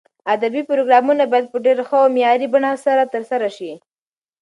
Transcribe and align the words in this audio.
ادبي 0.33 0.61
پروګرامونه 0.69 1.23
باید 1.31 1.45
په 1.53 1.57
ډېر 1.65 1.77
ښه 1.87 1.97
او 2.03 2.07
معیاري 2.15 2.47
بڼه 2.53 2.71
سره 2.85 3.03
ترسره 3.13 3.49
شي. 3.57 3.71